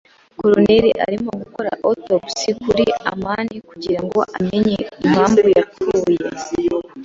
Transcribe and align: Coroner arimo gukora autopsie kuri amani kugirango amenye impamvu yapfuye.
Coroner 0.39 0.85
arimo 1.07 1.31
gukora 1.41 1.69
autopsie 1.85 2.51
kuri 2.63 2.83
amani 3.11 3.55
kugirango 3.69 4.19
amenye 4.37 4.77
impamvu 5.05 5.45
yapfuye. 5.55 6.23